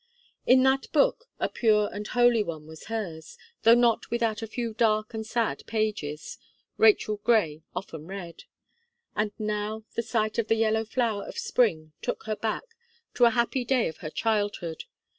[0.47, 4.73] In that Book a pure and holy one was hers though not without a few
[4.73, 6.39] dark and sad pages
[6.75, 8.45] Rachel Gray often read.
[9.15, 12.63] And now, the sight of the yellow flower of spring took her back,
[13.13, 14.85] to a happy day of her childhood.